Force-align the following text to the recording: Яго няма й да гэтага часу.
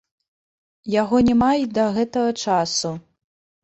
Яго 1.01 1.21
няма 1.29 1.51
й 1.61 1.69
да 1.79 1.87
гэтага 2.01 2.31
часу. 2.43 2.99